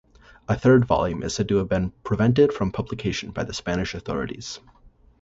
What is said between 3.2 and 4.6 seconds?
by Spanish authorities.